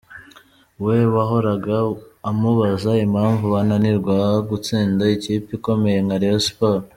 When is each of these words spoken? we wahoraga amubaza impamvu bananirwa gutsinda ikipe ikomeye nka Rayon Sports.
we 0.83 0.97
wahoraga 1.13 1.75
amubaza 2.29 2.91
impamvu 3.05 3.45
bananirwa 3.55 4.15
gutsinda 4.49 5.03
ikipe 5.15 5.49
ikomeye 5.57 5.99
nka 6.05 6.17
Rayon 6.21 6.43
Sports. 6.49 6.87